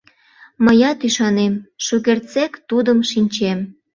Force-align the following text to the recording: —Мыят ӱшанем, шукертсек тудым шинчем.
—Мыят 0.65 0.99
ӱшанем, 1.07 1.53
шукертсек 1.85 2.51
тудым 2.69 2.99
шинчем. 3.09 3.59